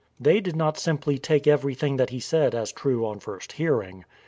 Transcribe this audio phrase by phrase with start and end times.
[0.19, 4.03] They did not simply take every thing that he said as true on first hearing.